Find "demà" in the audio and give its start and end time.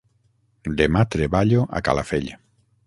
0.79-1.03